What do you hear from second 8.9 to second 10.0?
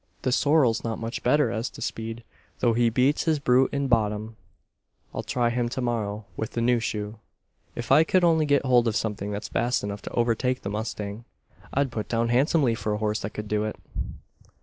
something that's fast